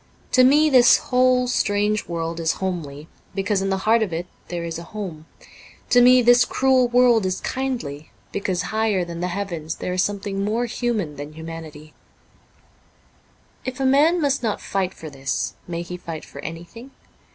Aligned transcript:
To 0.31 0.43
me 0.43 0.67
this 0.71 0.97
whole 0.97 1.47
strange 1.47 2.07
world 2.07 2.39
is 2.39 2.53
homely, 2.53 3.07
because 3.35 3.61
in 3.61 3.69
the 3.69 3.77
heart 3.85 4.01
of 4.01 4.11
it 4.11 4.25
there 4.47 4.63
is 4.63 4.79
a 4.79 4.83
home; 4.97 5.27
to 5.91 6.01
me 6.01 6.23
this 6.23 6.43
cruel 6.43 6.87
world 6.87 7.23
is 7.23 7.39
kindly, 7.41 8.09
because 8.31 8.63
higher 8.73 9.05
than 9.05 9.19
the 9.19 9.27
heavens 9.27 9.75
there 9.75 9.93
is 9.93 10.01
something 10.01 10.43
more 10.43 10.65
human 10.65 11.17
than 11.17 11.33
humanity. 11.33 11.93
If 13.63 13.79
a 13.79 13.85
man 13.85 14.19
must 14.19 14.41
not 14.41 14.59
fight 14.59 14.95
for 14.95 15.11
this, 15.11 15.53
may 15.67 15.83
he 15.83 15.97
fight 15.97 16.25
for 16.25 16.39
anything 16.39 16.89